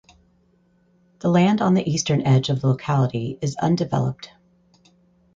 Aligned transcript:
The 1.19 1.29
land 1.29 1.61
on 1.61 1.75
the 1.75 1.87
eastern 1.87 2.23
edge 2.23 2.49
of 2.49 2.59
the 2.61 2.67
locality 2.69 3.37
is 3.39 3.55
undeveloped. 3.57 4.31